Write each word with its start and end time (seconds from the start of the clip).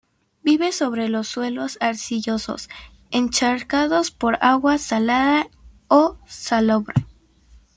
Vive 0.41 0.71
sobre 0.71 1.09
suelos 1.23 1.77
arcillosos 1.79 2.69
encharcados 3.11 4.09
por 4.09 4.39
agua 4.43 4.79
salada 4.79 5.47
o 5.89 6.17
salobre. 6.25 7.05